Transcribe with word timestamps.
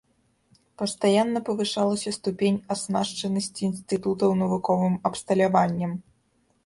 Пастаянна 0.81 1.39
павышалася 1.49 2.13
ступень 2.17 2.59
аснашчанасці 2.77 3.61
інстытутаў 3.71 4.29
навуковым 4.43 4.95
абсталяваннем. 5.11 5.91